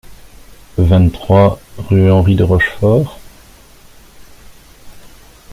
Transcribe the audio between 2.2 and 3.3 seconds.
de Rochefort